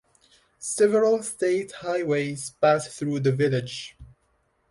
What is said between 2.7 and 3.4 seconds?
through the